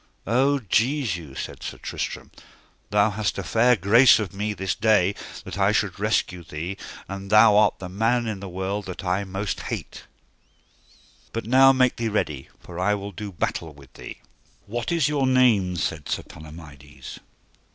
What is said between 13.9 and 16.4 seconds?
thee. What is your name? said Sir